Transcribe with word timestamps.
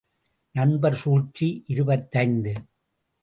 நண்பர் 0.55 0.95
சூழ்ச்சி 0.95 1.63
இருபத்தைந்து. 1.67 2.53